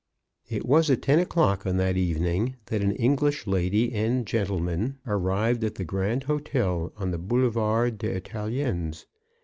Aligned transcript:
It 0.49 0.65
was 0.65 0.89
at 0.89 1.03
ten 1.03 1.19
o'clock 1.19 1.63
on 1.67 1.77
that 1.77 1.95
evening 1.95 2.55
that 2.71 2.81
an 2.81 2.91
English 2.93 3.45
lady 3.45 3.93
and 3.93 4.25
trentleman 4.25 4.97
arrived 5.05 5.63
at 5.63 5.75
the 5.75 5.85
Grand 5.85 6.25
H6tel 6.25 6.91
on 6.97 7.11
the 7.11 7.19
Boulevard 7.19 7.99
des 7.99 8.15
Italiens. 8.19 9.05